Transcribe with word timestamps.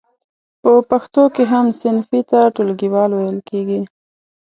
په 0.61 0.71
پښتو 0.89 1.23
کې 1.35 1.43
هم 1.51 1.65
صنفي 1.79 2.21
ته 2.31 2.39
ټولګیوال 2.55 3.11
ویل 3.13 3.39
کیږی. 3.49 3.81